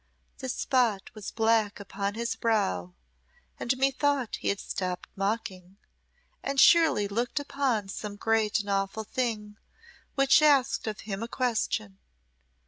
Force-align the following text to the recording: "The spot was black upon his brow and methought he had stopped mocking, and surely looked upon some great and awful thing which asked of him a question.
"The 0.39 0.49
spot 0.49 1.11
was 1.13 1.29
black 1.29 1.79
upon 1.79 2.15
his 2.15 2.35
brow 2.35 2.95
and 3.59 3.77
methought 3.77 4.37
he 4.37 4.47
had 4.47 4.59
stopped 4.59 5.07
mocking, 5.15 5.77
and 6.41 6.59
surely 6.59 7.07
looked 7.07 7.39
upon 7.39 7.87
some 7.87 8.15
great 8.15 8.59
and 8.61 8.67
awful 8.71 9.03
thing 9.03 9.57
which 10.15 10.41
asked 10.41 10.87
of 10.87 11.01
him 11.01 11.21
a 11.21 11.27
question. 11.27 11.99